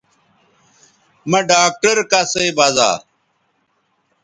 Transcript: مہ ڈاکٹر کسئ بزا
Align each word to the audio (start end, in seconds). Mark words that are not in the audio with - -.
مہ 1.29 1.39
ڈاکٹر 1.49 1.97
کسئ 2.11 2.47
بزا 2.57 2.91